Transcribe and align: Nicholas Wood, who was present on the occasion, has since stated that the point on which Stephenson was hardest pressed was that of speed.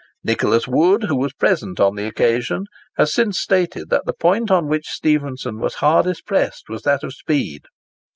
Nicholas 0.23 0.67
Wood, 0.67 1.03
who 1.03 1.15
was 1.15 1.31
present 1.33 1.79
on 1.79 1.93
the 1.93 2.07
occasion, 2.07 2.65
has 2.97 3.13
since 3.13 3.37
stated 3.37 3.91
that 3.91 4.07
the 4.07 4.13
point 4.19 4.49
on 4.49 4.67
which 4.67 4.87
Stephenson 4.89 5.59
was 5.59 5.75
hardest 5.75 6.25
pressed 6.25 6.69
was 6.69 6.81
that 6.81 7.03
of 7.03 7.13
speed. 7.13 7.65